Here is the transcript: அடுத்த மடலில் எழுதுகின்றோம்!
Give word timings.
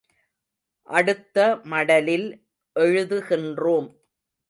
அடுத்த 0.89 1.37
மடலில் 1.65 2.27
எழுதுகின்றோம்! 2.75 3.89